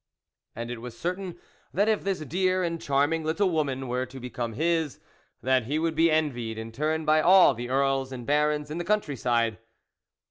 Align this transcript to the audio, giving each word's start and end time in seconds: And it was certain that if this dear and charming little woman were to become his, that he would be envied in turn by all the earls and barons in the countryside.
And 0.55 0.71
it 0.71 0.81
was 0.81 0.97
certain 0.97 1.37
that 1.71 1.87
if 1.87 2.03
this 2.03 2.21
dear 2.21 2.63
and 2.63 2.81
charming 2.81 3.23
little 3.23 3.51
woman 3.51 3.87
were 3.87 4.07
to 4.07 4.19
become 4.19 4.53
his, 4.53 4.99
that 5.43 5.65
he 5.65 5.77
would 5.77 5.93
be 5.93 6.09
envied 6.09 6.57
in 6.57 6.71
turn 6.71 7.05
by 7.05 7.21
all 7.21 7.53
the 7.53 7.69
earls 7.69 8.11
and 8.11 8.25
barons 8.25 8.71
in 8.71 8.79
the 8.79 8.83
countryside. 8.83 9.59